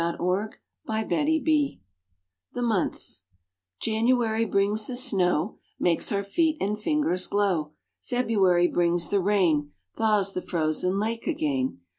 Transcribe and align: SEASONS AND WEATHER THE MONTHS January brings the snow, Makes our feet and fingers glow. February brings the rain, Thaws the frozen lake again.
SEASONS 0.01 0.55
AND 0.87 1.11
WEATHER 1.11 1.79
THE 2.55 2.61
MONTHS 2.63 3.25
January 3.79 4.45
brings 4.45 4.87
the 4.87 4.95
snow, 4.95 5.59
Makes 5.79 6.11
our 6.11 6.23
feet 6.23 6.57
and 6.59 6.79
fingers 6.79 7.27
glow. 7.27 7.73
February 8.01 8.67
brings 8.67 9.09
the 9.09 9.19
rain, 9.19 9.73
Thaws 9.95 10.33
the 10.33 10.41
frozen 10.41 10.97
lake 10.99 11.27
again. 11.27 11.81